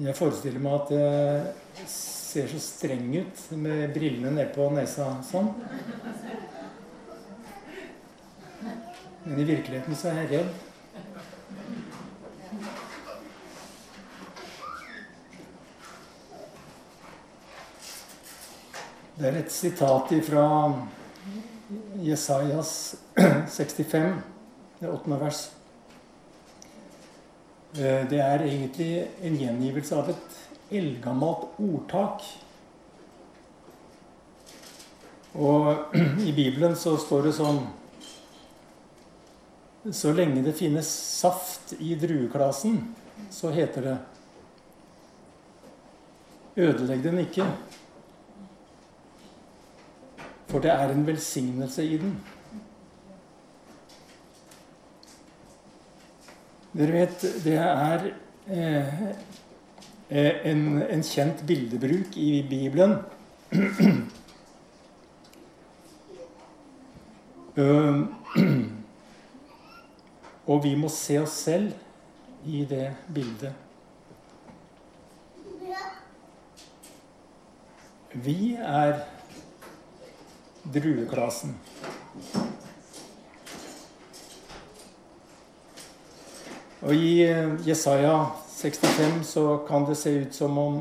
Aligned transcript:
Jeg 0.00 0.16
forestiller 0.16 0.62
meg 0.62 0.72
at 0.78 0.90
jeg 0.96 1.88
ser 1.92 2.48
så 2.48 2.60
streng 2.64 3.10
ut 3.12 3.40
med 3.60 3.90
brillene 3.92 4.30
nedpå 4.32 4.70
nesa 4.72 5.10
sånn. 5.28 5.50
Men 9.26 9.36
i 9.36 9.44
virkeligheten 9.44 9.98
så 10.00 10.08
er 10.08 10.22
jeg 10.22 10.30
redd. 10.32 10.52
Det 19.20 19.28
er 19.28 19.40
et 19.42 19.52
sitat 19.52 20.14
fra 20.24 20.46
Jesajas 22.00 22.76
65, 23.60 24.22
det 24.80 24.88
åttende 24.88 25.20
vers. 25.20 25.50
Eh, 27.72 28.08
det 28.10 28.18
er 28.20 28.42
egentlig 28.44 29.06
en 29.24 29.36
gjengivelse 29.40 29.96
av 29.96 30.10
et 30.12 30.34
eldgammelt 30.76 31.54
ordtak. 31.56 32.24
Og 35.40 35.94
i 36.28 36.34
Bibelen 36.36 36.76
så 36.76 36.98
står 37.00 37.30
det 37.30 37.38
sånn 37.38 37.62
Så 39.88 40.12
lenge 40.12 40.44
det 40.44 40.52
finnes 40.54 40.86
saft 40.86 41.72
i 41.80 41.96
drueklasen, 41.98 42.76
så 43.32 43.50
heter 43.50 43.88
det 43.88 43.96
Ødelegg 46.62 47.00
den 47.02 47.18
ikke, 47.24 47.46
for 50.52 50.60
det 50.62 50.70
er 50.70 50.92
en 50.92 51.06
velsignelse 51.08 51.82
i 51.88 51.96
den. 51.98 52.12
Dere 56.72 56.92
vet, 56.92 57.24
det 57.44 57.58
er 57.60 58.06
eh, 58.48 58.92
en, 60.48 60.82
en, 60.82 61.02
kjent 61.04 61.42
bildebruk 61.46 62.16
i 62.16 62.42
Bibelen. 62.48 62.96
Og 70.52 70.64
vi 70.64 70.72
må 70.76 70.88
se 70.88 71.18
oss 71.20 71.34
selv 71.44 71.72
i 72.48 72.64
det 72.68 72.96
bildet. 73.14 73.52
Vi 78.12 78.54
er 78.56 78.98
drueklassen. 80.74 81.54
Og 86.82 86.94
I 86.94 87.22
eh, 87.28 87.52
Jesaja 87.66 88.16
65 88.56 89.22
så 89.24 89.44
kan 89.68 89.86
det 89.86 89.96
se 90.00 90.10
ut 90.10 90.34
som 90.34 90.58
om 90.58 90.80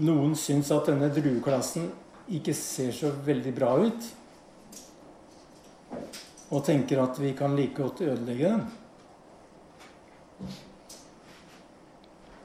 noen 0.00 0.32
syns 0.38 0.72
at 0.74 0.88
denne 0.88 1.10
drueklassen 1.12 1.90
ikke 2.32 2.54
ser 2.56 2.94
så 2.96 3.12
veldig 3.26 3.52
bra 3.56 3.74
ut. 3.84 4.08
Og 6.54 6.64
tenker 6.64 7.02
at 7.02 7.20
vi 7.20 7.34
kan 7.36 7.56
like 7.56 7.76
godt 7.76 8.00
ødelegge 8.06 8.54
den. 8.54 8.64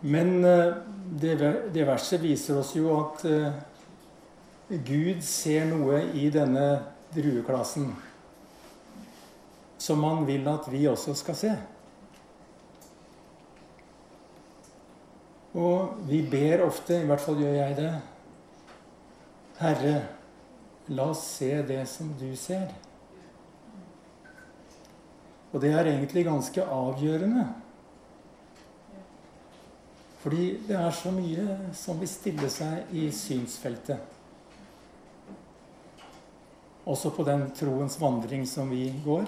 Men 0.01 0.45
eh, 0.45 0.75
det, 1.23 1.39
det 1.73 1.87
verset 1.87 2.21
viser 2.23 2.59
oss 2.59 2.75
jo 2.75 2.91
at 2.99 3.25
uh, 3.27 3.49
Gud 4.69 5.23
ser 5.25 5.65
noe 5.71 6.03
i 6.13 6.29
denne 6.31 6.67
drueklassen 7.15 7.89
som 9.79 10.03
han 10.03 10.25
vil 10.27 10.47
at 10.51 10.67
vi 10.71 10.83
også 10.87 11.15
skal 11.17 11.37
se. 11.39 11.57
Og 15.57 15.97
vi 16.05 16.21
ber 16.29 16.61
ofte, 16.67 16.99
i 17.01 17.07
hvert 17.09 17.23
fall 17.23 17.39
gjør 17.41 17.55
jeg 17.57 17.77
det 17.79 17.93
Herre, 19.59 19.95
la 20.95 21.09
oss 21.11 21.23
se 21.35 21.49
det 21.67 21.81
som 21.89 22.13
du 22.19 22.29
ser. 22.39 22.69
Og 25.49 25.59
det 25.59 25.73
er 25.73 25.89
egentlig 25.89 26.23
ganske 26.27 26.63
avgjørende. 26.63 27.47
Fordi 30.19 30.45
det 30.67 30.77
er 30.77 30.95
så 30.95 31.11
mye 31.15 31.57
som 31.75 31.99
vil 31.99 32.11
stille 32.11 32.49
seg 32.51 32.93
i 32.95 33.09
synsfeltet. 33.15 33.99
Også 36.89 37.11
på 37.15 37.23
den 37.27 37.49
troens 37.55 37.99
vandring 38.01 38.45
som 38.47 38.71
vi 38.71 38.89
går. 39.03 39.27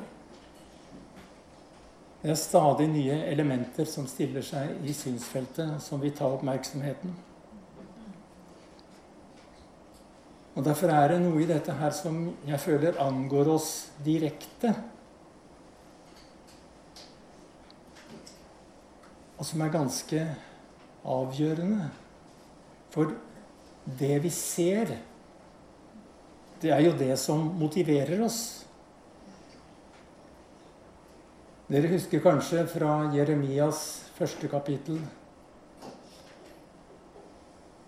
Det 2.21 2.29
er 2.29 2.37
stadig 2.37 2.85
nye 2.91 3.15
elementer 3.31 3.87
som 3.89 4.05
stiller 4.05 4.45
seg 4.45 4.85
i 4.85 4.93
synsfeltet, 4.93 5.79
som 5.81 6.01
vil 6.03 6.13
ta 6.13 6.27
oppmerksomheten. 6.29 7.15
Og 10.51 10.65
Derfor 10.65 10.91
er 10.93 11.13
det 11.13 11.21
noe 11.23 11.41
i 11.41 11.47
dette 11.49 11.73
her 11.79 11.93
som 11.95 12.19
jeg 12.45 12.59
føler 12.61 12.99
angår 13.01 13.49
oss 13.55 13.71
direkte. 14.05 14.75
Og 19.39 19.47
som 19.47 19.63
er 19.65 19.73
ganske 19.73 20.25
avgjørende. 21.01 21.89
For 22.93 23.15
det 23.97 24.17
vi 24.21 24.29
ser, 24.29 24.91
det 26.61 26.69
er 26.69 26.83
jo 26.85 26.97
det 26.99 27.15
som 27.17 27.47
motiverer 27.57 28.21
oss. 28.21 28.60
Dere 31.71 31.87
husker 31.87 32.19
kanskje 32.19 32.65
fra 32.67 32.97
Jeremias 33.15 33.77
første 34.17 34.49
kapittel 34.51 34.97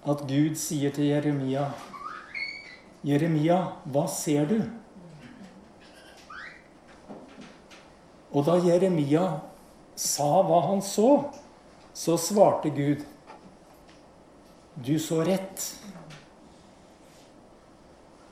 at 0.07 0.21
Gud 0.29 0.55
sier 0.55 0.93
til 0.95 1.09
Jeremia 1.09 1.65
Jeremia, 3.03 3.57
hva 3.91 4.05
ser 4.07 4.47
du? 4.47 4.61
Og 8.31 8.47
da 8.47 8.55
Jeremia 8.63 9.25
sa 9.99 10.29
hva 10.47 10.61
han 10.69 10.79
så, 10.79 11.09
så 11.91 12.15
svarte 12.15 12.71
Gud 12.71 13.03
Du 14.79 14.95
så 14.95 15.19
rett. 15.27 15.67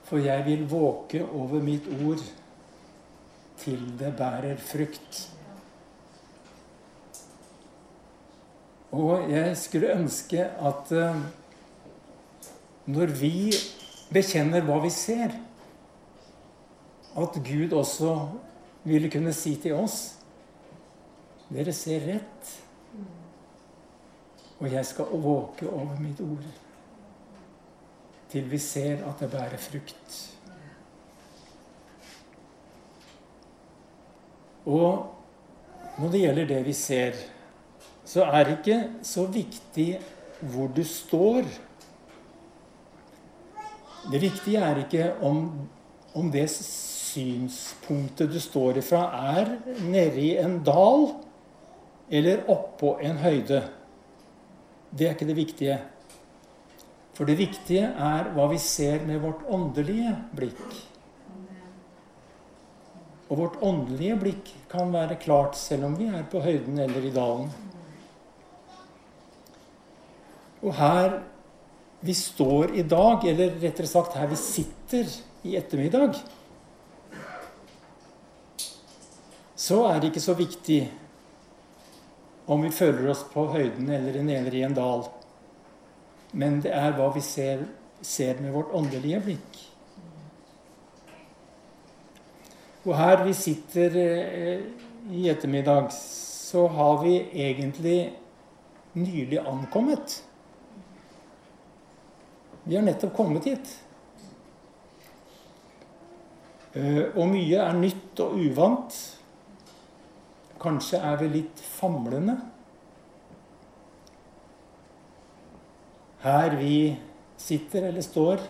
For 0.08 0.24
jeg 0.24 0.48
vil 0.48 0.64
våke 0.72 1.26
over 1.28 1.60
mitt 1.60 1.92
ord 2.00 2.24
til 3.62 3.86
det 4.00 4.16
bærer 4.18 4.58
frukt. 4.58 5.22
Og 8.92 9.30
jeg 9.32 9.58
skulle 9.58 9.94
ønske 9.96 10.44
at 10.44 10.92
uh, 10.92 11.22
når 12.92 13.14
vi 13.20 13.52
bekjenner 14.12 14.66
hva 14.68 14.82
vi 14.84 14.92
ser, 14.92 15.36
at 17.12 17.38
Gud 17.44 17.76
også 17.76 18.16
ville 18.88 19.12
kunne 19.12 19.34
si 19.36 19.58
til 19.60 19.76
oss 19.76 20.18
Dere 21.52 21.74
ser 21.76 22.06
rett, 22.08 22.52
og 24.62 24.70
jeg 24.72 24.86
skal 24.88 25.10
våke 25.20 25.66
over 25.68 25.98
mitt 26.00 26.22
ord 26.24 26.46
til 28.32 28.46
vi 28.48 28.60
ser 28.64 29.02
at 29.04 29.20
det 29.20 29.28
bærer 29.34 29.60
frukt. 29.60 30.14
Og 34.72 35.12
når 36.00 36.14
det 36.14 36.22
gjelder 36.22 36.48
det 36.54 36.62
vi 36.70 36.78
ser 36.78 37.20
så 38.06 38.26
er 38.26 38.46
det 38.46 38.58
ikke 38.60 38.80
så 39.06 39.26
viktig 39.30 39.90
hvor 40.52 40.72
du 40.74 40.84
står. 40.88 41.46
Det 44.12 44.22
viktige 44.22 44.62
er 44.66 44.82
ikke 44.82 45.12
om, 45.22 45.44
om 46.18 46.32
det 46.34 46.48
synspunktet 46.50 48.32
du 48.34 48.40
står 48.42 48.82
ifra, 48.82 49.04
er 49.38 49.54
nede 49.86 50.22
i 50.22 50.34
en 50.42 50.60
dal 50.66 51.12
eller 52.12 52.46
oppå 52.52 52.98
en 53.06 53.22
høyde. 53.22 53.62
Det 54.92 55.08
er 55.08 55.16
ikke 55.16 55.30
det 55.30 55.38
viktige. 55.38 55.80
For 57.16 57.28
det 57.28 57.38
viktige 57.40 57.86
er 57.86 58.32
hva 58.36 58.48
vi 58.52 58.58
ser 58.60 59.04
med 59.08 59.22
vårt 59.24 59.44
åndelige 59.52 60.16
blikk. 60.36 60.64
Og 63.30 63.38
vårt 63.40 63.62
åndelige 63.64 64.18
blikk 64.20 64.50
kan 64.72 64.92
være 64.92 65.20
klart 65.22 65.56
selv 65.60 65.88
om 65.88 65.96
vi 66.00 66.10
er 66.12 66.26
på 66.32 66.42
høyden 66.44 66.82
eller 66.84 67.06
i 67.08 67.14
dalen. 67.16 67.52
Og 70.62 70.76
her 70.78 71.20
vi 72.02 72.14
står 72.18 72.76
i 72.78 72.84
dag, 72.86 73.26
eller 73.30 73.58
rettere 73.62 73.90
sagt 73.90 74.18
her 74.18 74.30
vi 74.30 74.38
sitter 74.40 75.10
i 75.46 75.56
ettermiddag, 75.58 76.18
så 79.62 79.84
er 79.90 80.00
det 80.00 80.10
ikke 80.10 80.24
så 80.24 80.34
viktig 80.38 80.80
om 82.50 82.64
vi 82.66 82.72
føler 82.74 83.12
oss 83.12 83.22
på 83.30 83.46
høyden 83.54 83.90
eller 83.94 84.24
nede 84.26 84.54
i 84.58 84.64
en 84.66 84.74
dal. 84.76 85.06
Men 86.34 86.62
det 86.64 86.72
er 86.74 86.96
hva 86.98 87.12
vi 87.14 87.22
ser, 87.24 87.66
ser 88.02 88.42
med 88.42 88.56
vårt 88.56 88.74
åndelige 88.74 89.22
blikk. 89.28 89.60
Og 92.82 92.96
her 92.98 93.22
vi 93.28 93.36
sitter 93.38 93.98
eh, 94.02 94.64
i 95.14 95.28
ettermiddag, 95.30 95.92
så 95.94 96.66
har 96.68 97.04
vi 97.04 97.20
egentlig 97.30 98.00
nylig 98.98 99.38
ankommet. 99.46 100.24
Vi 102.64 102.76
har 102.76 102.84
nettopp 102.86 103.16
kommet 103.18 103.48
hit. 103.50 103.72
Eh, 106.78 107.10
og 107.18 107.26
mye 107.32 107.58
er 107.60 107.76
nytt 107.76 108.22
og 108.24 108.38
uvant. 108.38 108.98
Kanskje 110.62 111.02
er 111.02 111.18
vi 111.20 111.30
litt 111.40 111.64
famlende. 111.66 112.38
Her 116.22 116.56
vi 116.60 116.76
sitter 117.42 117.88
eller 117.90 118.06
står 118.06 118.44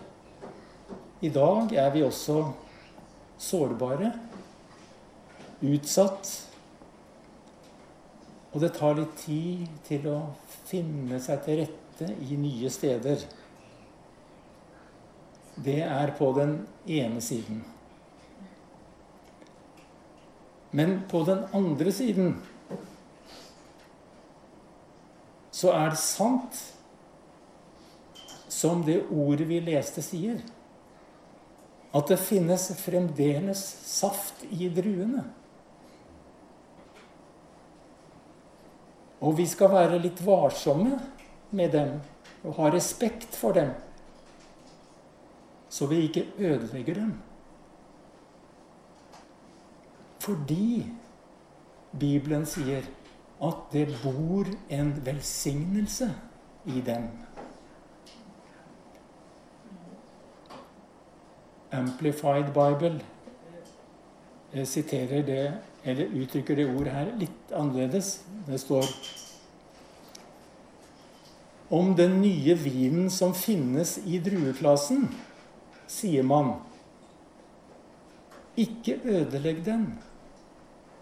i 1.24 1.30
dag, 1.32 1.72
er 1.72 1.92
vi 1.94 2.04
også 2.04 2.42
sårbare, 3.40 4.12
utsatt. 5.64 6.32
Og 8.52 8.60
det 8.60 8.74
tar 8.76 8.98
litt 9.00 9.14
tid 9.24 9.70
til 9.88 10.10
å 10.12 10.18
finne 10.68 11.22
seg 11.24 11.46
til 11.46 11.62
rette 11.64 12.10
i 12.28 12.36
nye 12.36 12.70
steder. 12.74 13.24
Det 15.56 15.82
er 15.84 16.14
på 16.18 16.32
den 16.38 16.68
ene 16.88 17.22
siden. 17.22 17.64
Men 20.72 21.02
på 21.12 21.24
den 21.28 21.44
andre 21.54 21.92
siden 21.92 22.36
så 25.52 25.74
er 25.76 25.92
det 25.92 26.00
sant 26.00 26.62
som 28.52 28.84
det 28.88 29.02
ordet 29.12 29.48
vi 29.50 29.60
leste, 29.64 30.04
sier. 30.06 30.40
At 31.92 32.08
det 32.08 32.22
finnes 32.24 32.70
fremdeles 32.80 33.62
saft 33.90 34.46
i 34.48 34.70
druene. 34.72 35.26
Og 39.22 39.36
vi 39.38 39.46
skal 39.50 39.74
være 39.76 40.00
litt 40.02 40.22
varsomme 40.26 40.98
med 41.52 41.76
dem 41.76 41.98
og 42.48 42.56
ha 42.58 42.72
respekt 42.74 43.36
for 43.38 43.54
dem, 43.54 43.70
så 45.72 45.88
vi 45.88 46.02
ikke 46.06 46.26
ødelegger 46.38 46.94
dem. 46.94 47.14
Fordi 50.20 50.86
Bibelen 52.00 52.44
sier 52.46 52.84
at 53.42 53.64
det 53.72 53.88
bor 54.04 54.52
en 54.70 54.92
velsignelse 55.06 56.12
i 56.66 56.84
dem. 56.86 57.08
Amplified 61.72 62.52
Bible 62.54 63.00
jeg 64.54 64.68
siterer 64.68 65.22
det, 65.24 65.54
eller 65.84 66.16
uttrykker 66.22 66.56
det 66.56 66.68
ordet 66.68 66.92
her 66.94 67.12
litt 67.16 67.54
annerledes. 67.56 68.18
Det 68.48 68.60
står 68.60 68.88
Om 71.72 71.94
den 71.96 72.18
nye 72.20 72.58
vinen 72.60 73.08
som 73.10 73.32
finnes 73.34 73.96
i 74.04 74.20
drueklassen, 74.20 75.06
sier 75.92 76.24
man, 76.24 76.56
ikke 78.60 79.00
ødelegg 79.04 79.66
den. 79.66 79.86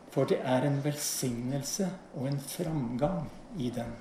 For 0.10 0.26
det 0.26 0.40
er 0.42 0.66
en 0.66 0.80
velsignelse 0.84 1.86
og 2.18 2.28
en 2.32 2.40
framgang 2.42 3.28
i 3.62 3.70
den. 3.74 3.92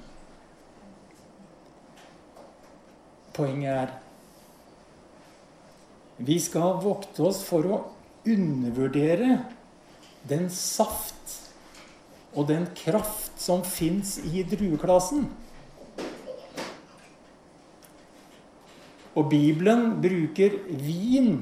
Poenget 3.37 3.75
er 3.75 3.97
vi 6.19 6.39
skal 6.43 6.81
vokte 6.83 7.23
oss 7.29 7.45
for 7.47 7.69
å 7.71 7.77
undervurdere 8.27 9.37
den 10.27 10.49
saft 10.51 11.37
og 12.35 12.49
den 12.49 12.67
kraft 12.77 13.39
som 13.41 13.63
fins 13.63 14.17
i 14.27 14.43
drueklassen. 14.49 15.29
Og 19.19 19.27
Bibelen 19.31 19.97
bruker 20.03 20.61
vin 20.79 21.41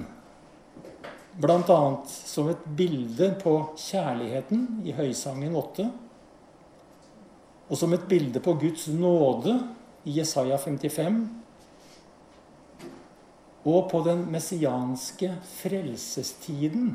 Bl.a. 1.36 1.80
som 2.06 2.46
et 2.48 2.62
bilde 2.78 3.34
på 3.42 3.52
kjærligheten 3.76 4.62
i 4.88 4.94
Høysangen 4.96 5.52
8. 5.60 5.84
Og 7.68 7.76
som 7.76 7.92
et 7.92 8.06
bilde 8.08 8.40
på 8.40 8.54
Guds 8.56 8.86
nåde 8.88 9.58
i 10.08 10.14
Jesaja 10.16 10.56
55. 10.56 11.18
Og 13.66 13.90
på 13.90 14.00
den 14.06 14.24
messianske 14.32 15.34
frelsestiden 15.58 16.94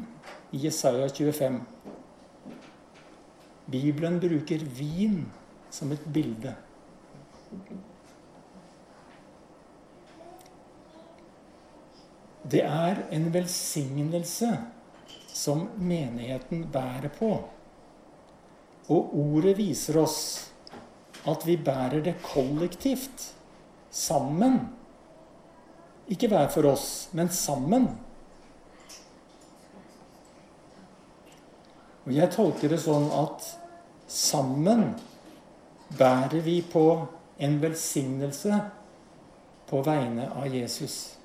i 0.56 0.66
Jesaja 0.66 1.06
25. 1.12 1.62
Bibelen 3.69 4.18
bruker 4.24 4.66
vin 4.81 5.22
som 5.69 5.94
et 5.94 6.10
bilde. 6.10 6.56
Det 12.51 12.62
er 12.68 13.06
en 13.15 13.30
velsignelse 13.33 14.51
som 15.31 15.68
menigheten 15.80 16.65
bærer 16.71 17.12
på. 17.15 17.31
Og 18.92 19.13
ordet 19.15 19.56
viser 19.57 20.01
oss 20.01 20.18
at 21.30 21.45
vi 21.48 21.56
bærer 21.57 22.01
det 22.03 22.18
kollektivt. 22.25 23.30
Sammen. 23.92 24.59
Ikke 26.12 26.27
hver 26.31 26.48
for 26.51 26.68
oss, 26.71 27.09
men 27.15 27.30
sammen. 27.30 27.88
Og 32.06 32.12
jeg 32.15 32.31
tolker 32.33 32.71
det 32.71 32.81
sånn 32.81 33.07
at 33.13 33.45
sammen 34.12 34.95
bærer 36.00 36.42
vi 36.44 36.59
på 36.65 36.86
en 37.42 37.57
velsignelse 37.62 38.59
på 39.69 39.81
vegne 39.86 40.27
av 40.36 40.47
Jesus. 40.51 41.20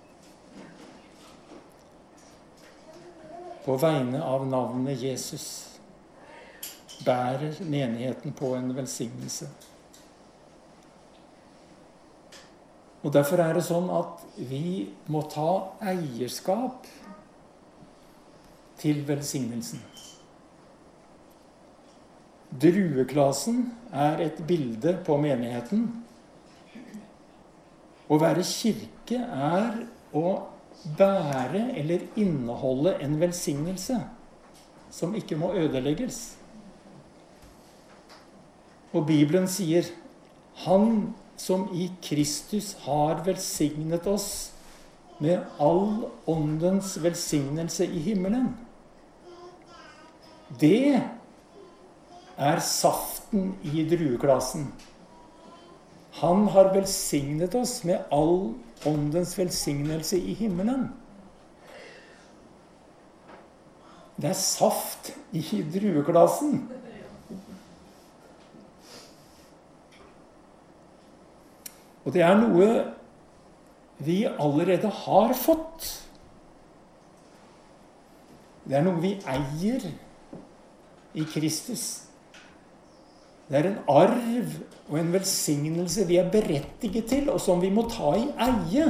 På 3.66 3.74
vegne 3.82 4.22
av 4.22 4.46
navnet 4.46 5.00
Jesus 5.02 5.46
bærer 7.04 7.58
menigheten 7.66 8.32
på 8.32 8.54
en 8.54 8.70
velsignelse. 8.76 9.48
Og 13.02 13.12
Derfor 13.14 13.42
er 13.42 13.54
det 13.54 13.66
sånn 13.66 13.90
at 13.90 14.22
vi 14.38 14.86
må 15.10 15.20
ta 15.30 15.50
eierskap 15.82 16.86
til 18.80 19.02
velsignelsen. 19.06 19.82
Drueklasen 22.50 23.62
er 23.92 24.22
et 24.28 24.42
bilde 24.46 24.96
på 25.06 25.18
menigheten. 25.22 25.88
Å 28.06 28.18
være 28.22 28.46
kirke 28.46 29.18
er 29.18 29.82
å 30.14 30.26
bære 30.98 31.70
eller 31.78 32.06
inneholde 32.16 32.96
en 33.02 33.20
velsignelse 33.20 34.00
som 34.90 35.14
ikke 35.14 35.36
må 35.36 35.52
ødelegges. 35.54 36.36
Og 38.92 39.06
Bibelen 39.06 39.48
sier 39.50 39.88
Han 40.64 41.14
som 41.36 41.66
i 41.76 41.90
Kristus 42.02 42.72
har 42.86 43.20
velsignet 43.26 44.06
oss 44.08 44.52
med 45.20 45.42
all 45.60 46.06
åndens 46.28 46.94
velsignelse 47.02 47.84
i 47.84 48.00
himmelen. 48.06 48.54
Det 50.60 50.96
er 52.36 52.60
saften 52.60 53.54
i 53.64 53.84
drueklassen. 53.88 54.70
Han 56.20 56.46
har 56.48 56.72
velsignet 56.72 57.54
oss 57.54 57.82
med 57.84 58.04
all 58.14 58.54
åndens 58.88 59.34
velsignelse 59.38 60.16
i 60.16 60.34
himmelen. 60.34 60.88
Det 64.16 64.30
er 64.30 64.38
saft 64.40 65.10
i 65.36 65.42
drueklassen. 65.74 66.62
Og 72.06 72.14
det 72.14 72.22
er 72.22 72.38
noe 72.38 72.68
vi 74.06 74.22
allerede 74.24 74.88
har 75.02 75.34
fått. 75.36 75.90
Det 78.64 78.78
er 78.78 78.86
noe 78.86 79.02
vi 79.02 79.12
eier 79.28 79.84
i 81.16 81.26
Kristus. 81.28 82.06
Det 83.50 83.60
er 83.60 83.68
en 83.72 83.78
arv 83.90 84.56
og 84.86 84.98
en 85.00 85.12
velsignelse 85.14 86.06
vi 86.06 86.18
er 86.20 86.30
berettiget 86.30 87.08
til, 87.10 87.30
og 87.30 87.40
som 87.42 87.62
vi 87.62 87.70
må 87.74 87.88
ta 87.90 88.12
i 88.14 88.28
eie. 88.46 88.86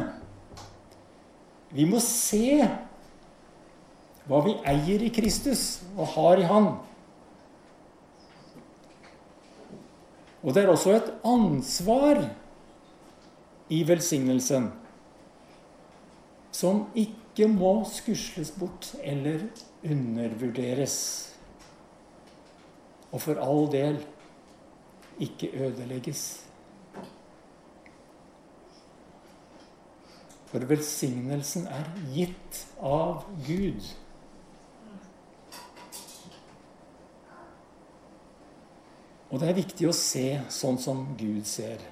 Vi 1.73 1.87
må 1.89 2.01
se 2.03 2.61
hva 4.27 4.41
vi 4.45 4.57
eier 4.67 5.07
i 5.07 5.13
Kristus 5.15 5.83
og 5.97 6.11
har 6.17 6.43
i 6.43 6.49
Han. 6.51 6.69
Og 10.43 10.55
det 10.55 10.63
er 10.63 10.71
også 10.71 10.93
et 10.99 11.09
ansvar 11.27 12.21
i 13.73 13.81
velsignelsen 13.89 14.69
som 16.55 16.85
ikke 16.97 17.49
må 17.51 17.81
skusles 17.91 18.53
bort 18.57 18.93
eller 19.03 19.49
undervurderes. 19.85 20.97
Og 23.13 23.23
for 23.23 23.41
all 23.43 23.67
del 23.73 23.99
ikke 25.21 25.51
ødelegges. 25.67 26.25
For 30.47 30.65
velsignelsen 30.65 31.67
er 31.67 31.89
gitt 32.15 32.63
av 32.81 33.27
Gud. 33.47 33.89
Og 39.31 39.43
det 39.43 39.49
er 39.51 39.59
viktig 39.59 39.89
å 39.91 39.97
se 39.97 40.27
sånn 40.55 40.79
som 40.81 41.03
Gud 41.19 41.45
ser. 41.51 41.83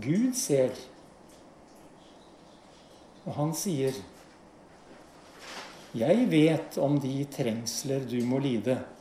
Gud 0.00 0.36
ser, 0.38 0.76
og 3.24 3.34
han 3.34 3.54
sier, 3.54 3.94
'Jeg 5.94 6.30
vet 6.30 6.78
om 6.78 7.00
de 7.00 7.24
trengsler 7.24 8.06
du 8.06 8.24
må 8.24 8.38
lide.' 8.38 8.99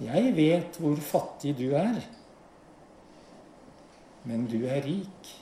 'Jeg 0.00 0.32
vet 0.36 0.76
hvor 0.80 0.96
fattig 0.96 1.58
du 1.58 1.74
er, 1.76 2.00
men 4.24 4.46
du 4.48 4.64
er 4.64 4.80
rik.' 4.84 5.36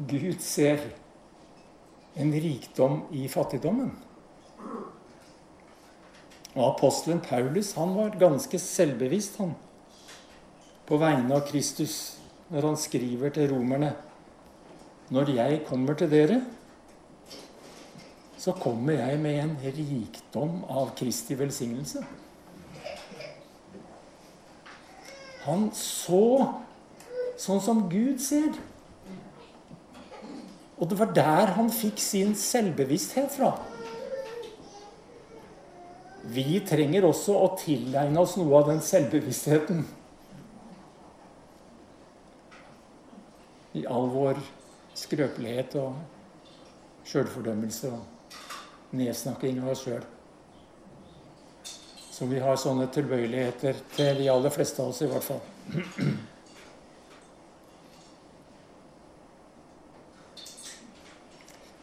Gud 0.00 0.38
ser 0.40 0.78
en 2.16 2.32
rikdom 2.32 3.02
i 3.12 3.26
fattigdommen. 3.28 3.90
Og 6.54 6.62
apostelen 6.70 7.20
Paulus 7.20 7.74
han 7.76 7.92
var 7.94 8.16
ganske 8.18 8.58
selvbevisst 8.58 9.36
han, 9.42 9.52
på 10.86 10.98
vegne 10.98 11.36
av 11.36 11.44
Kristus 11.50 11.98
når 12.50 12.70
han 12.70 12.80
skriver 12.80 13.30
til 13.34 13.52
romerne 13.52 13.92
Når 15.10 15.30
jeg 15.34 15.60
kommer 15.66 15.94
til 15.98 16.10
dere, 16.10 16.40
så 18.40 18.54
kommer 18.56 18.96
jeg 18.96 19.20
med 19.20 19.36
en 19.42 19.56
rikdom 19.60 20.62
av 20.72 20.94
Kristi 20.96 21.36
velsignelse. 21.36 22.00
Han 25.44 25.66
så 25.76 26.24
sånn 27.40 27.60
som 27.60 27.82
Gud 27.92 28.20
ser. 28.24 28.54
Og 30.80 30.88
det 30.88 30.96
var 30.96 31.12
der 31.16 31.52
han 31.58 31.68
fikk 31.72 32.00
sin 32.00 32.32
selvbevissthet 32.38 33.34
fra. 33.34 33.50
Vi 36.32 36.60
trenger 36.68 37.04
også 37.08 37.36
å 37.36 37.50
tilegne 37.60 38.22
oss 38.22 38.38
noe 38.40 38.56
av 38.60 38.70
den 38.70 38.80
selvbevisstheten. 38.84 39.82
I 43.76 43.84
all 43.84 44.08
vår 44.12 44.40
skrøpelighet 44.96 45.76
og 45.80 47.04
sjølfordømmelse 47.08 47.92
og 47.92 48.19
nedsnakking 48.96 49.60
av 49.62 49.72
oss 49.74 49.84
sjøl. 49.86 50.02
Så 52.10 52.26
vi 52.28 52.40
har 52.42 52.58
sånne 52.60 52.88
tilbøyeligheter 52.92 53.78
til 53.94 54.18
de 54.20 54.28
aller 54.28 54.52
fleste 54.52 54.82
av 54.82 54.90
oss, 54.92 55.00
i 55.00 55.08
hvert 55.08 55.24
fall. 55.24 55.40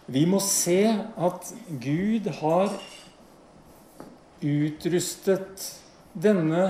Vi 0.08 0.24
må 0.30 0.40
se 0.40 0.84
at 0.88 1.50
Gud 1.84 2.30
har 2.38 2.70
utrustet 4.46 5.66
denne 6.14 6.68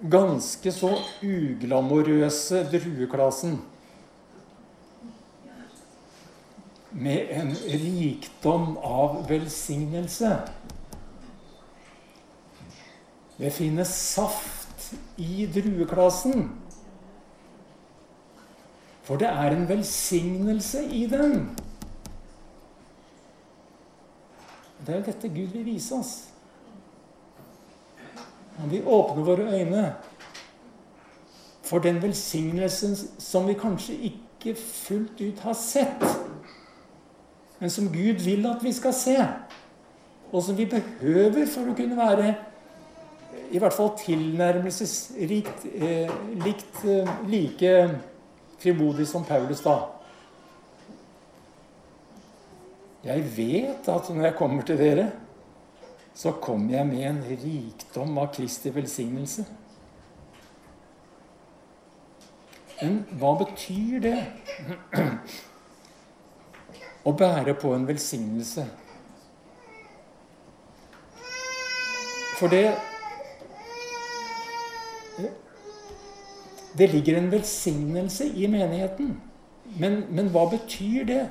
ganske 0.00 0.72
så 0.72 0.94
uglamorøse 1.20 2.62
drueklassen 2.70 3.58
med 6.92 7.26
en 7.30 7.54
rikdom 7.54 8.76
av 8.76 9.28
velsignelse. 9.28 10.38
Det 13.36 13.50
finnes 13.50 13.88
saft 13.88 14.92
i 15.16 15.46
drueklassen. 15.54 16.50
For 19.02 19.16
det 19.16 19.28
er 19.28 19.54
en 19.54 19.68
velsignelse 19.68 20.84
i 20.84 21.06
den. 21.06 21.50
Det 24.86 24.96
er 24.96 25.02
dette 25.06 25.28
Gud 25.28 25.54
vil 25.54 25.64
vise 25.64 25.94
oss. 25.94 26.12
Han 28.58 28.70
vil 28.70 28.86
åpne 28.86 29.24
våre 29.24 29.48
øyne 29.60 29.94
for 31.64 31.78
den 31.78 32.02
velsignelsen 32.02 32.96
som 33.18 33.48
vi 33.48 33.54
kanskje 33.54 33.94
ikke 34.10 34.56
fullt 34.58 35.20
ut 35.20 35.38
har 35.38 35.54
sett, 35.54 36.04
men 37.60 37.70
som 37.70 37.88
Gud 37.92 38.22
vil 38.24 38.46
at 38.48 38.64
vi 38.64 38.72
skal 38.72 38.94
se, 38.96 39.16
og 40.32 40.42
som 40.42 40.56
vi 40.56 40.68
behøver 40.70 41.46
for 41.50 41.70
å 41.70 41.76
kunne 41.76 41.98
være 41.98 42.34
i 43.50 43.58
hvert 43.58 43.74
fall 43.74 43.90
tilnærmelsesrikt 43.98 45.64
eh, 45.74 46.10
likt, 46.44 46.84
eh, 46.86 47.08
like 47.26 47.72
frimodig 48.62 49.08
som 49.10 49.24
Paulus 49.26 49.62
da. 49.64 49.76
Jeg 53.04 53.24
vet 53.36 53.88
at 53.88 54.10
når 54.12 54.28
jeg 54.28 54.36
kommer 54.38 54.62
til 54.66 54.78
dere, 54.78 55.08
så 56.14 56.34
kommer 56.42 56.76
jeg 56.76 56.86
med 56.86 57.06
en 57.08 57.22
rikdom 57.42 58.18
av 58.20 58.30
Kristi 58.34 58.70
velsignelse. 58.74 59.46
Men 62.80 63.00
hva 63.20 63.34
betyr 63.40 64.02
det? 64.04 64.18
Å 67.04 67.12
bære 67.16 67.54
på 67.60 67.72
en 67.74 67.86
velsignelse. 67.88 68.66
For 72.38 72.52
det 72.52 72.64
Det 76.78 76.86
ligger 76.86 77.16
en 77.18 77.32
velsignelse 77.32 78.28
i 78.30 78.46
menigheten. 78.46 79.16
Men, 79.80 80.04
men 80.08 80.28
hva 80.30 80.44
betyr 80.52 81.04
det? 81.08 81.24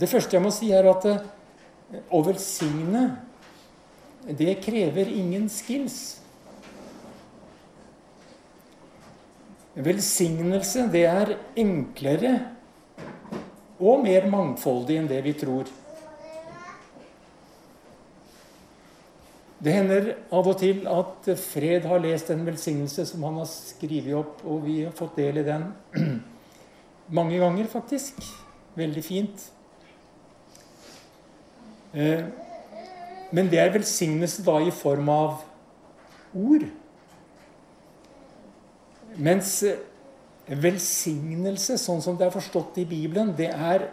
Det 0.00 0.08
første 0.10 0.36
jeg 0.36 0.44
må 0.44 0.50
si, 0.52 0.68
er 0.76 0.84
at 0.90 1.06
å 2.12 2.20
velsigne 2.26 3.06
det 4.28 4.58
krever 4.64 5.08
ingen 5.08 5.48
skills. 5.52 6.20
Velsignelse, 9.74 10.86
det 10.92 11.04
er 11.08 11.34
enklere 11.58 12.34
og 13.84 14.04
mer 14.04 14.28
mangfoldig 14.32 14.98
enn 15.00 15.08
det 15.10 15.20
vi 15.26 15.34
tror. 15.36 15.68
Det 19.64 19.72
hender 19.72 20.10
av 20.34 20.48
og 20.50 20.58
til 20.60 20.82
at 20.90 21.28
Fred 21.40 21.86
har 21.88 22.02
lest 22.04 22.28
en 22.32 22.44
velsignelse 22.44 23.06
som 23.08 23.22
han 23.24 23.38
har 23.40 23.48
skrevet 23.48 24.16
opp, 24.18 24.42
og 24.44 24.64
vi 24.66 24.82
har 24.82 24.92
fått 24.96 25.16
del 25.20 25.40
i 25.40 25.46
den 25.46 25.70
mange 27.18 27.38
ganger, 27.40 27.68
faktisk. 27.72 28.20
Veldig 28.76 29.04
fint. 29.04 29.46
Eh, 31.94 32.24
men 33.32 33.48
det 33.50 33.62
er 33.62 33.72
velsignelse 33.72 34.44
da 34.44 34.58
i 34.60 34.74
form 34.74 35.08
av 35.14 35.40
ord. 36.34 36.66
Mens 39.16 39.56
eh, 39.62 39.80
velsignelse, 40.48 41.78
sånn 41.80 42.02
som 42.04 42.18
det 42.20 42.28
er 42.28 42.34
forstått 42.34 42.80
i 42.82 42.88
Bibelen, 42.88 43.32
det 43.36 43.50
er 43.52 43.88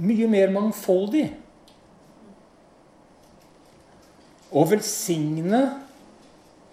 mye 0.00 0.28
mer 0.30 0.52
mangfoldig. 0.52 1.26
Å 4.50 4.64
velsigne, 4.66 5.62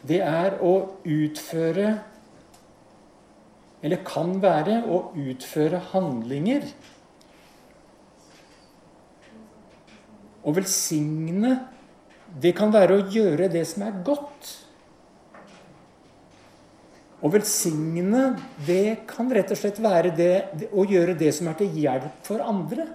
det 0.08 0.22
er 0.26 0.60
å 0.64 0.74
utføre 1.04 1.98
Eller 3.86 4.00
kan 4.06 4.38
være 4.42 4.80
å 4.90 5.12
utføre 5.14 5.82
handlinger 5.92 6.64
Å 10.48 10.54
velsigne, 10.56 11.52
det 12.42 12.54
kan 12.58 12.72
være 12.74 12.98
å 12.98 13.06
gjøre 13.12 13.50
det 13.52 13.66
som 13.68 13.84
er 13.86 14.00
godt. 14.08 14.54
Å 17.18 17.30
velsigne, 17.34 18.36
det 18.68 19.08
kan 19.10 19.30
rett 19.34 19.50
og 19.54 19.58
slett 19.58 19.80
være 19.82 20.12
det, 20.14 20.34
det, 20.54 20.68
å 20.70 20.86
gjøre 20.86 21.16
det 21.18 21.32
som 21.34 21.50
er 21.50 21.58
til 21.58 21.80
hjelp 21.82 22.20
for 22.28 22.44
andre. 22.46 22.86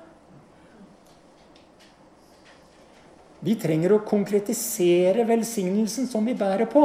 Vi 3.42 3.56
trenger 3.58 3.96
å 3.96 4.04
konkretisere 4.06 5.24
velsignelsen 5.26 6.06
som 6.06 6.28
vi 6.28 6.36
bærer 6.38 6.68
på. 6.70 6.84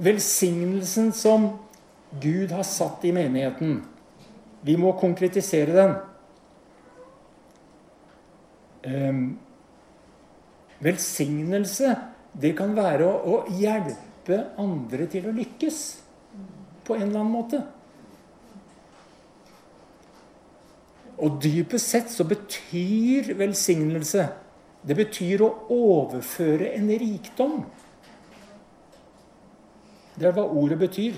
Velsignelsen 0.00 1.12
som 1.12 1.50
Gud 2.22 2.54
har 2.56 2.64
satt 2.64 3.04
i 3.04 3.12
menigheten. 3.12 3.82
Vi 4.64 4.78
må 4.80 4.94
konkretisere 4.96 5.76
den. 5.76 5.94
Um, 8.84 9.22
velsignelse, 10.84 11.92
det 12.32 12.54
kan 12.56 12.72
være 12.76 13.04
å, 13.04 13.14
å, 13.28 13.36
hjelpe 13.60 14.13
andre 14.60 15.06
til 15.10 15.28
å 15.28 15.34
lykkes 15.34 15.80
på 16.84 16.96
en 16.96 17.08
eller 17.08 17.20
annen 17.20 17.34
måte. 17.34 17.60
Og 21.22 21.38
dypest 21.42 21.92
sett 21.92 22.10
så 22.10 22.26
betyr 22.26 23.34
velsignelse 23.38 24.26
Det 24.84 24.96
betyr 24.98 25.40
å 25.46 25.50
overføre 25.72 26.74
en 26.76 26.90
rikdom. 27.00 27.62
Det 30.14 30.28
er 30.28 30.34
hva 30.36 30.44
ordet 30.44 30.76
betyr. 30.82 31.14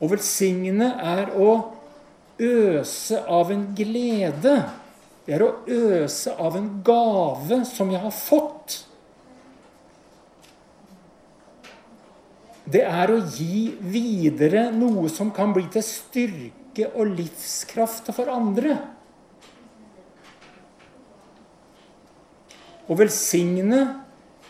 Å 0.00 0.08
velsigne 0.08 0.94
er 0.96 1.34
å 1.36 1.50
øse 2.40 3.20
av 3.28 3.52
en 3.52 3.66
glede. 3.76 4.54
Det 5.26 5.36
er 5.36 5.44
å 5.44 5.50
øse 5.68 6.32
av 6.40 6.56
en 6.56 6.70
gave 6.86 7.60
som 7.68 7.92
jeg 7.92 8.00
har 8.00 8.16
fått. 8.16 8.80
Det 12.70 12.82
er 12.86 13.10
å 13.10 13.18
gi 13.34 13.72
videre 13.82 14.68
noe 14.74 15.08
som 15.10 15.32
kan 15.34 15.54
bli 15.54 15.64
til 15.72 15.82
styrke 15.82 16.90
og 16.92 17.16
livskraft 17.18 18.12
for 18.14 18.30
andre. 18.30 18.76
Å 22.90 22.96
velsigne 22.98 23.80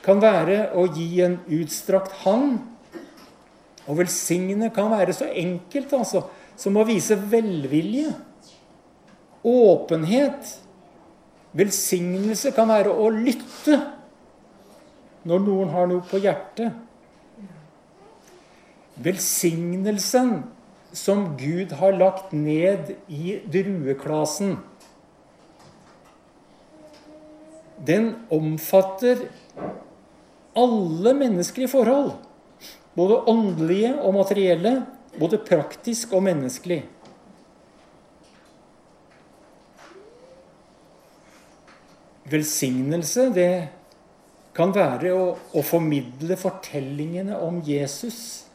kan 0.05 0.21
være 0.21 0.71
å 0.77 0.87
gi 0.93 1.23
en 1.25 1.39
utstrakt 1.61 2.21
hånd. 2.25 2.59
Å 3.89 3.97
velsigne 3.97 4.69
kan 4.75 4.91
være 4.93 5.17
så 5.17 5.29
enkelt 5.29 5.93
altså, 5.97 6.25
som 6.61 6.77
å 6.77 6.85
vise 6.89 7.17
velvilje, 7.17 8.13
åpenhet. 9.49 10.53
Velsignelse 11.57 12.53
kan 12.57 12.69
være 12.71 12.93
å 12.93 13.09
lytte 13.13 13.81
når 15.29 15.43
noen 15.45 15.73
har 15.75 15.89
noe 15.91 16.05
på 16.09 16.21
hjertet. 16.23 16.90
Velsignelsen 19.01 20.43
som 20.93 21.37
Gud 21.39 21.73
har 21.73 21.93
lagt 21.93 22.33
ned 22.33 22.97
i 23.09 23.39
drueklasen, 23.53 24.59
den 27.87 28.11
omfatter 28.29 29.23
alle 30.53 31.15
menneskelige 31.17 31.71
forhold. 31.73 32.13
Både 32.95 33.23
åndelige 33.31 33.95
og 34.03 34.15
materielle, 34.19 34.75
både 35.17 35.39
praktisk 35.39 36.13
og 36.13 36.27
menneskelig. 36.27 36.83
Velsignelse, 42.31 43.31
det 43.35 43.53
kan 44.55 44.75
være 44.75 45.15
å, 45.17 45.25
å 45.57 45.65
formidle 45.65 46.37
fortellingene 46.37 47.39
om 47.41 47.63
Jesus 47.65 48.50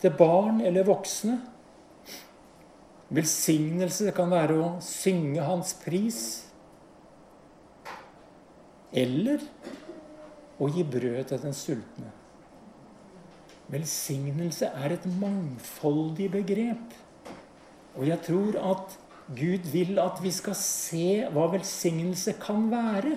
til 0.00 0.12
barn 0.18 0.60
eller 0.60 0.86
voksne. 0.86 1.38
Velsignelse 3.16 4.10
kan 4.16 4.32
være 4.34 4.58
å 4.58 4.68
synge 4.82 5.44
hans 5.46 5.76
pris. 5.78 6.20
Eller 8.96 9.42
å 10.58 10.68
gi 10.72 10.84
brød 10.86 11.28
til 11.30 11.42
den 11.42 11.56
sultne. 11.56 12.12
Velsignelse 13.70 14.70
er 14.78 14.94
et 14.94 15.06
mangfoldig 15.20 16.30
begrep. 16.36 16.94
Og 17.96 18.06
jeg 18.06 18.22
tror 18.26 18.58
at 18.74 18.98
Gud 19.36 19.66
vil 19.72 19.98
at 19.98 20.20
vi 20.22 20.30
skal 20.30 20.54
se 20.58 21.26
hva 21.34 21.48
velsignelse 21.50 22.36
kan 22.42 22.68
være. 22.70 23.16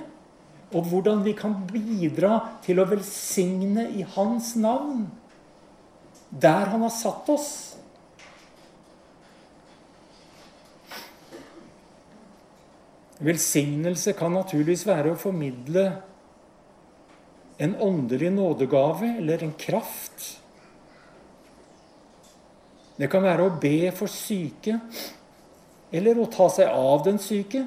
Og 0.73 0.89
hvordan 0.89 1.21
vi 1.25 1.33
kan 1.37 1.55
bidra 1.69 2.39
til 2.65 2.81
å 2.81 2.87
velsigne 2.89 3.87
i 3.93 4.05
Hans 4.15 4.55
navn. 4.57 5.07
Der 6.29 6.65
Han 6.65 6.81
har 6.81 6.89
satt 6.89 7.29
oss. 7.29 7.77
Velsignelse 13.19 14.13
kan 14.15 14.31
naturligvis 14.33 14.85
være 14.87 15.11
å 15.11 15.19
formidle 15.19 15.89
en 17.59 17.73
åndelig 17.83 18.29
nådegave 18.31 19.09
eller 19.19 19.43
en 19.43 19.55
kraft. 19.59 20.27
Det 22.95 23.09
kan 23.11 23.25
være 23.25 23.47
å 23.47 23.57
be 23.59 23.89
for 23.95 24.11
syke 24.11 24.77
eller 25.91 26.21
å 26.21 26.29
ta 26.31 26.47
seg 26.53 26.71
av 26.71 27.03
den 27.09 27.19
syke. 27.19 27.65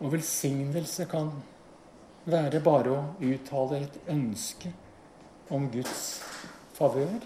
Og 0.00 0.08
velsignelse 0.14 1.04
kan 1.10 1.28
være 2.24 2.62
bare 2.64 2.94
å 2.94 3.04
uttale 3.20 3.82
et 3.84 4.00
ønske 4.14 4.72
om 5.50 5.68
Guds 5.72 6.22
favør. 6.76 7.20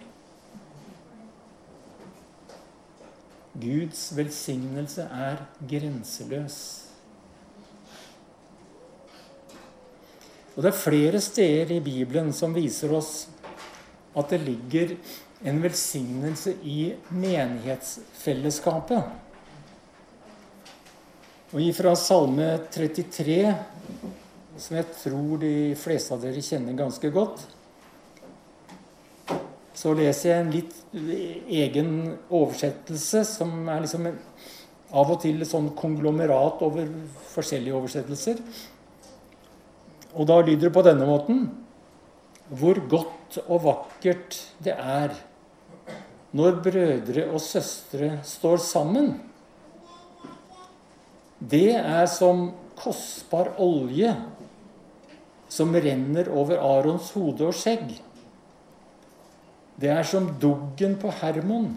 Guds 3.59 4.17
velsignelse 4.17 5.03
er 5.03 5.43
grenseløs. 5.71 6.59
Og 10.57 10.63
Det 10.63 10.71
er 10.73 10.79
flere 10.83 11.21
steder 11.23 11.77
i 11.77 11.81
Bibelen 11.81 12.33
som 12.35 12.55
viser 12.55 12.91
oss 12.95 13.29
at 14.19 14.31
det 14.31 14.41
ligger 14.43 14.97
en 15.47 15.63
velsignelse 15.63 16.57
i 16.67 16.95
menighetsfellesskapet. 17.15 19.03
Og 21.55 21.63
ifra 21.63 21.95
Salme 21.97 22.59
33, 22.75 23.55
som 24.59 24.77
jeg 24.77 24.87
tror 24.99 25.39
de 25.41 25.75
fleste 25.79 26.15
av 26.15 26.21
dere 26.27 26.43
kjenner 26.43 26.75
ganske 26.77 27.11
godt, 27.15 27.47
så 29.79 29.93
leser 29.95 30.33
jeg 30.33 30.43
en 30.43 30.51
litt 30.51 30.75
egen 31.55 31.91
oversettelse 32.35 33.23
som 33.29 33.53
er 33.71 33.85
liksom 33.85 34.09
av 34.09 35.13
og 35.13 35.21
til 35.23 35.45
et 35.45 35.51
sånn 35.51 35.69
konglomerat 35.79 36.63
over 36.67 36.89
forskjellige 37.35 37.77
oversettelser. 37.77 38.41
Og 40.17 40.27
da 40.27 40.41
lyder 40.41 40.67
det 40.67 40.75
på 40.75 40.85
denne 40.87 41.07
måten 41.07 41.47
hvor 42.49 42.81
godt 42.89 43.39
og 43.45 43.61
vakkert 43.67 44.39
det 44.65 44.75
er 44.75 45.13
når 46.37 46.59
brødre 46.65 47.27
og 47.29 47.41
søstre 47.45 48.17
står 48.27 48.59
sammen. 48.65 49.13
Det 51.39 51.77
er 51.77 52.09
som 52.11 52.49
kostbar 52.79 53.55
olje 53.63 54.11
som 55.53 55.73
renner 55.77 56.29
over 56.33 56.61
Arons 56.61 57.13
hode 57.17 57.47
og 57.49 57.57
skjegg. 57.57 57.95
Det 59.81 59.91
er 59.91 60.03
som 60.03 60.27
duggen 60.43 60.97
på 60.99 61.11
Hermon. 61.21 61.77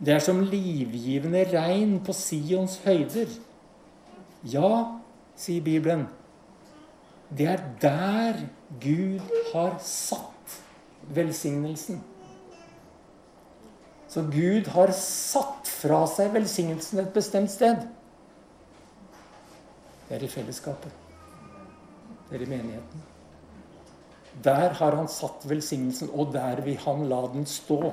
Det 0.00 0.14
er 0.14 0.22
som 0.24 0.40
livgivende 0.40 1.44
regn 1.52 1.98
på 2.04 2.14
Sions 2.16 2.78
høyder. 2.84 3.30
Ja, 4.48 4.70
sier 5.38 5.62
Bibelen, 5.62 6.08
det 7.30 7.46
er 7.52 7.60
der 7.80 8.40
Gud 8.80 9.20
har 9.52 9.76
satt 9.84 10.56
velsignelsen. 11.14 12.02
Så 14.08 14.24
Gud 14.32 14.68
har 14.74 14.92
satt 14.96 15.70
fra 15.70 16.02
seg 16.10 16.34
velsignelsen 16.34 17.00
et 17.00 17.14
bestemt 17.14 17.52
sted. 17.52 17.86
Det 20.08 20.18
er 20.18 20.26
i 20.26 20.28
fellesskapet. 20.28 20.92
Det 22.28 22.36
er 22.40 22.44
i 22.44 22.50
menigheten. 22.50 23.11
Der 24.42 24.72
har 24.78 24.96
han 24.96 25.10
satt 25.12 25.44
velsignelsen, 25.48 26.10
og 26.14 26.32
der 26.32 26.62
vil 26.64 26.78
han 26.86 27.04
la 27.10 27.20
den 27.34 27.44
stå. 27.46 27.92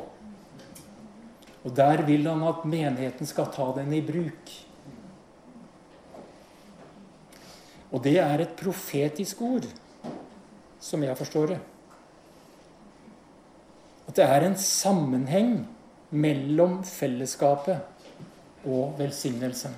Og 1.59 1.75
der 1.75 2.05
vil 2.07 2.27
han 2.29 2.43
at 2.47 2.63
menigheten 2.65 3.27
skal 3.27 3.51
ta 3.53 3.67
den 3.75 3.91
i 3.93 4.01
bruk. 4.05 4.53
Og 7.91 8.03
det 8.05 8.15
er 8.21 8.45
et 8.45 8.55
profetisk 8.57 9.41
ord, 9.41 9.67
som 10.79 11.03
jeg 11.03 11.17
forstår 11.17 11.53
det. 11.55 11.59
At 14.07 14.15
det 14.17 14.25
er 14.25 14.45
en 14.45 14.57
sammenheng 14.57 15.53
mellom 16.09 16.79
fellesskapet 16.87 17.81
og 18.65 18.95
velsignelsen. 18.97 19.75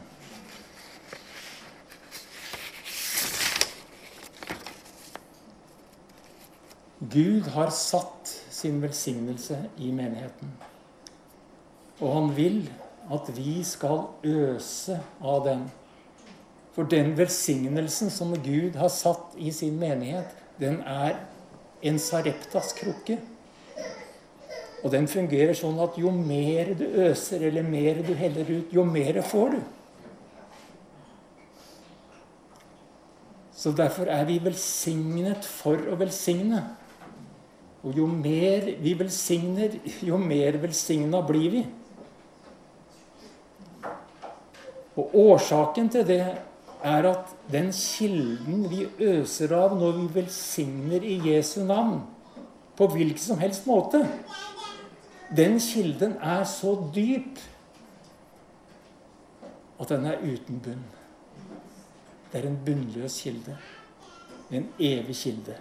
Gud 7.12 7.50
har 7.52 7.70
satt 7.76 8.30
sin 8.50 8.82
velsignelse 8.82 9.58
i 9.78 9.92
menigheten. 9.92 10.54
Og 12.00 12.14
han 12.14 12.32
vil 12.38 12.62
at 13.12 13.28
vi 13.36 13.60
skal 13.68 14.06
øse 14.24 15.00
av 15.20 15.44
den. 15.46 15.66
For 16.72 16.88
den 16.88 17.18
velsignelsen 17.18 18.10
som 18.14 18.32
Gud 18.44 18.78
har 18.80 18.92
satt 18.94 19.36
i 19.38 19.52
sin 19.52 19.80
menighet, 19.80 20.32
den 20.60 20.80
er 20.88 21.20
en 21.84 22.00
sareptas 22.00 22.72
krukke. 22.78 23.18
Og 24.82 24.92
den 24.94 25.08
fungerer 25.12 25.54
sånn 25.58 25.78
at 25.84 25.98
jo 26.00 26.14
mer 26.16 26.72
du 26.78 26.86
øser, 27.04 27.44
eller 27.50 27.66
mer 27.66 28.02
du 28.06 28.14
heller 28.18 28.48
ut, 28.50 28.74
jo 28.74 28.86
mer 28.88 29.22
får 29.26 29.58
du. 29.58 29.62
Så 33.62 33.76
derfor 33.78 34.10
er 34.10 34.24
vi 34.26 34.40
velsignet 34.42 35.46
for 35.46 35.78
å 35.92 35.98
velsigne. 36.00 36.64
Og 37.82 37.98
jo 37.98 38.06
mer 38.06 38.68
vi 38.82 38.94
velsigner, 38.98 39.80
jo 40.06 40.18
mer 40.22 40.58
velsigna 40.62 41.22
blir 41.26 41.54
vi. 41.56 41.62
Og 45.00 45.16
årsaken 45.18 45.90
til 45.90 46.06
det 46.06 46.22
er 46.84 47.08
at 47.10 47.32
den 47.52 47.72
kilden 47.74 48.66
vi 48.70 48.86
øser 49.00 49.54
av 49.58 49.74
når 49.80 49.98
vi 49.98 50.08
velsigner 50.20 51.06
i 51.06 51.18
Jesu 51.32 51.62
navn, 51.66 52.02
på 52.78 52.88
hvilken 52.94 53.22
som 53.22 53.42
helst 53.42 53.66
måte. 53.70 54.04
Den 55.36 55.60
kilden 55.64 56.18
er 56.22 56.44
så 56.50 56.76
dyp 56.96 57.40
at 59.82 59.90
den 59.90 60.06
er 60.06 60.22
uten 60.22 60.62
bunn. 60.62 60.84
Det 62.32 62.42
er 62.42 62.48
en 62.48 62.60
bunnløs 62.66 63.22
kilde. 63.24 63.58
En 64.52 64.68
evig 64.80 65.16
kilde. 65.16 65.56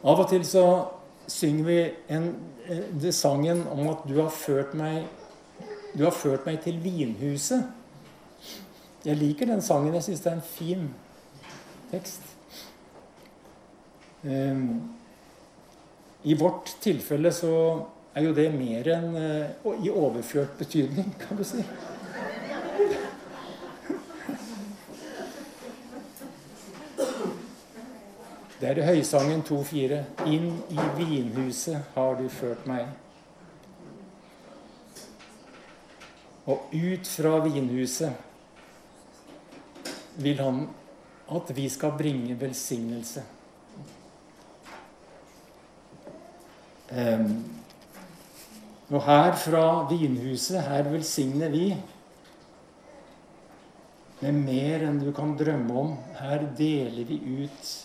Av 0.00 0.20
og 0.20 0.28
til 0.30 0.44
så 0.48 0.64
synger 1.30 1.66
vi 1.66 1.80
en, 2.16 2.30
det 3.02 3.12
sangen 3.14 3.66
om 3.70 3.88
at 3.92 4.06
du 4.08 4.16
har 4.20 4.30
ført 4.32 4.72
meg 4.78 5.04
du 5.92 6.04
har 6.04 6.14
ført 6.14 6.46
meg 6.46 6.60
til 6.62 6.78
vinhuset. 6.82 7.64
Jeg 9.04 9.18
liker 9.18 9.48
den 9.48 9.62
sangen. 9.64 9.94
Jeg 9.96 10.06
syns 10.06 10.22
det 10.22 10.30
er 10.30 10.36
en 10.38 10.46
fin 10.46 10.84
tekst. 11.90 12.26
Um, 14.22 14.92
I 16.22 16.36
vårt 16.38 16.76
tilfelle 16.84 17.32
så 17.34 17.54
er 18.14 18.26
jo 18.26 18.34
det 18.36 18.50
mer 18.54 18.90
enn 18.92 19.16
uh, 19.16 19.72
i 19.80 19.90
overført 19.90 20.58
betydning, 20.60 21.14
kan 21.22 21.40
du 21.40 21.44
si. 21.48 21.64
Det 28.60 28.68
er 28.68 28.76
i 28.76 28.84
Høysangen 28.84 29.40
2,4. 29.48 30.02
Inn 30.28 30.50
i 30.68 30.82
vinhuset 30.98 31.94
har 31.94 32.18
du 32.18 32.26
ført 32.28 32.66
meg. 32.68 32.90
Og 36.44 36.68
ut 36.74 37.08
fra 37.08 37.38
vinhuset 37.46 38.12
vil 40.20 40.44
han 40.44 40.60
at 41.32 41.56
vi 41.56 41.68
skal 41.72 41.96
bringe 41.96 42.36
velsignelse. 42.36 43.24
Um, 46.90 47.44
og 48.90 49.04
her 49.06 49.36
fra 49.40 49.66
vinhuset, 49.88 50.60
her 50.66 50.90
velsigner 50.92 51.48
vi 51.48 51.68
med 54.20 54.42
mer 54.44 54.90
enn 54.90 55.00
du 55.00 55.14
kan 55.16 55.32
drømme 55.38 55.84
om. 55.86 55.94
Her 56.20 56.44
deler 56.58 57.08
vi 57.08 57.22
ut 57.46 57.78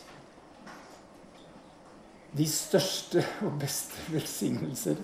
de 2.36 2.46
største 2.50 3.24
og 3.46 3.56
beste 3.62 4.12
velsignelser. 4.12 5.00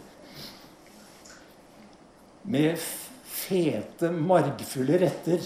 Med 2.44 2.76
fete, 2.82 4.12
margfulle 4.12 5.00
retter 5.02 5.46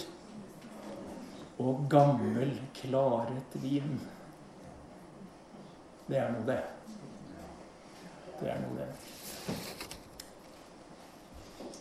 og 1.62 1.86
gammel, 1.92 2.56
klaret 2.76 3.58
vin. 3.62 4.00
Det 6.06 6.18
er 6.22 6.34
noe, 6.34 6.46
det. 6.48 6.60
Det 8.40 8.52
er 8.52 8.60
noe, 8.64 8.76
det. 8.82 8.90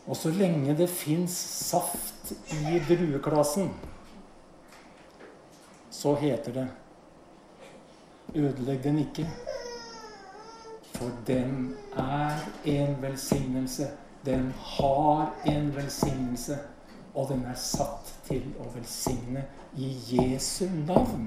Og 0.05 0.17
så 0.21 0.31
lenge 0.37 0.77
det 0.77 0.91
fins 0.93 1.35
saft 1.65 2.35
i 2.53 2.79
drueklassen, 2.89 3.71
så 5.95 6.13
heter 6.21 6.59
det 6.59 6.69
Ødelegg 8.35 8.83
den 8.83 8.99
ikke. 8.99 9.25
For 11.05 11.13
den 11.27 11.75
er 11.97 12.31
en 12.65 13.03
velsignelse. 13.03 13.87
Den 14.27 14.55
har 14.57 15.35
en 15.47 15.77
velsignelse. 15.77 16.59
Og 17.15 17.29
den 17.29 17.45
er 17.45 17.59
satt 17.61 18.15
til 18.25 18.47
å 18.57 18.71
velsigne 18.73 19.43
i 19.77 19.91
Jesu 20.09 20.65
navn. 20.87 21.27